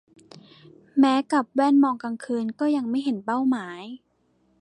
[0.99, 3.81] แม้กับแว่นมองกลางคืน ก็ยังไม่เห็นเป้าหมาย